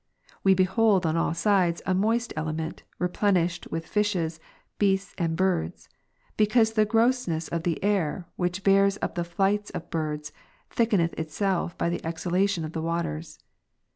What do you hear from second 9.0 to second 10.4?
up the flights of ])irds,